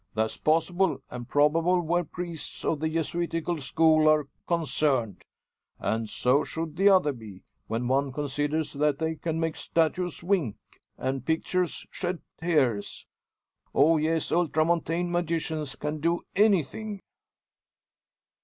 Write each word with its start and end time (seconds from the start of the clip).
That's 0.15 0.35
possible, 0.35 1.03
and 1.11 1.29
probable 1.29 1.79
where 1.79 2.03
priests 2.03 2.65
of 2.65 2.79
the 2.79 2.89
Jesuitical 2.89 3.59
school 3.59 4.09
are 4.09 4.27
concerned. 4.47 5.23
And 5.77 6.09
so 6.09 6.43
should 6.43 6.75
the 6.75 6.89
other 6.89 7.13
be, 7.13 7.43
when 7.67 7.87
one 7.87 8.11
considers 8.11 8.73
that 8.73 8.97
they 8.97 9.13
can 9.13 9.39
make 9.39 9.55
statues 9.55 10.23
wink, 10.23 10.55
and 10.97 11.23
pictures 11.23 11.85
shed 11.91 12.19
tears. 12.41 13.05
Oh! 13.75 13.97
yes; 13.97 14.31
Ultramontane 14.31 15.11
magicians 15.11 15.75
can 15.75 15.99
do 15.99 16.21
anything!" 16.35 17.03